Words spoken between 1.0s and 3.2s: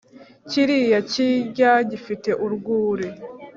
kirwa gifite urwuri